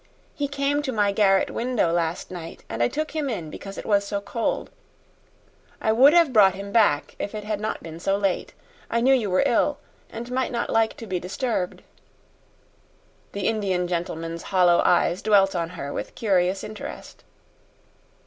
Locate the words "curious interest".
16.15-17.23